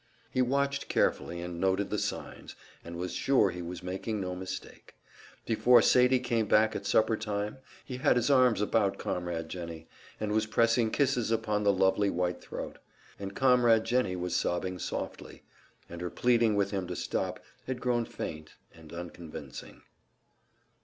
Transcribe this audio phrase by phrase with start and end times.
[0.31, 4.95] He watched carefully, and noted the signs, and was sure he was making no mistake;
[5.45, 9.87] before Sadie came back at supper time he had his arms about Comrade Jennie,
[10.19, 12.79] and was pressing kisses upon the lovely white throat;
[13.19, 15.43] and Comrade Jennie was sobbing softly,
[15.87, 19.83] and her pleading with him to stop had grown faint and unconvincing.